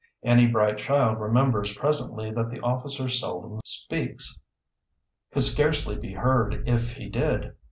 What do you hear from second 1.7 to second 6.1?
presently that the officer seldom speaks, could scarcely